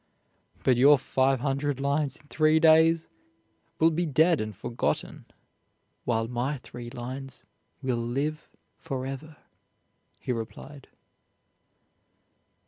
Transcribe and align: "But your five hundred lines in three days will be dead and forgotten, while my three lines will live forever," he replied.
"But 0.63 0.77
your 0.77 0.97
five 0.97 1.41
hundred 1.41 1.79
lines 1.79 2.15
in 2.15 2.25
three 2.25 2.59
days 2.59 3.07
will 3.79 3.91
be 3.91 4.07
dead 4.07 4.41
and 4.41 4.55
forgotten, 4.55 5.25
while 6.05 6.27
my 6.27 6.57
three 6.57 6.89
lines 6.89 7.43
will 7.83 7.97
live 8.01 8.49
forever," 8.79 9.37
he 10.19 10.31
replied. 10.31 10.87